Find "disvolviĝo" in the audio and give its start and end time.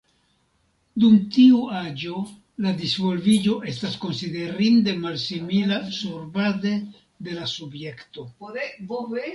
2.79-3.59